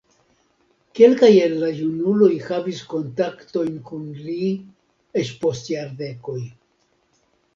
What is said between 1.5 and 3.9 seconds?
la junuloj havis kontaktojn